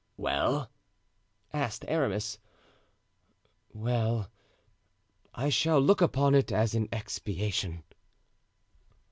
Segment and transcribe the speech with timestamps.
[0.17, 0.71] "Well?"
[1.53, 2.39] asked Aramis.
[3.71, 4.29] "Well,
[5.35, 7.83] I shall look upon it as an expiation."